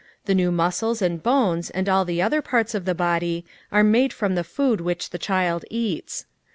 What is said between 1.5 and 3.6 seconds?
and all the other parts of the body